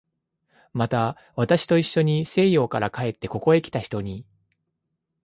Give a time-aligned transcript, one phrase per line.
[0.73, 4.25] また、私といっしょに西洋から帰ってここへきた人に